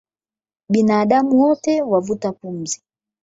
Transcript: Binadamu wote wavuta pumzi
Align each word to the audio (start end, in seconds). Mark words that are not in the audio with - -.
Binadamu 0.69 1.39
wote 1.41 1.81
wavuta 1.81 2.31
pumzi 2.31 2.81